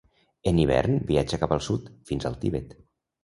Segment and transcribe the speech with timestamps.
[0.51, 2.73] En hivern viatja cap al sud, fins al Tibet.